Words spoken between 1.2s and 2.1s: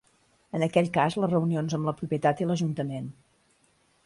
les reunions amb la